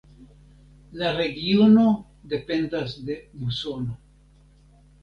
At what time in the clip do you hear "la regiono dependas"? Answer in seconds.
1.01-2.99